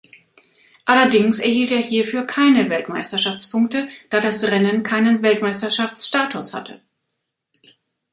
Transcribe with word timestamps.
Allerdings 0.85 1.37
erhielt 1.37 1.69
er 1.69 1.77
hierfür 1.77 2.25
keine 2.25 2.71
Weltmeisterschaftspunkte, 2.71 3.87
da 4.09 4.19
das 4.19 4.43
Rennen 4.45 4.81
keinen 4.81 5.21
Weltmeisterschaftsstatus 5.21 6.55
hatte. 6.55 6.81